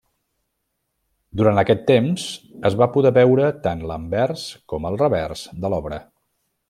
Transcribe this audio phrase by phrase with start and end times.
[1.41, 2.23] Durant aquest temps
[2.69, 6.01] es va poder veure tant l'anvers com el revers de l'obra.